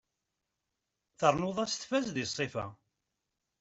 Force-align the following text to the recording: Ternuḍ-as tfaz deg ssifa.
Ternuḍ-as 1.19 1.73
tfaz 1.75 2.07
deg 2.11 2.27
ssifa. 2.31 2.65